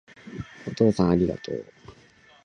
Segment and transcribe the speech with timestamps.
[0.67, 1.63] お父さんありがとう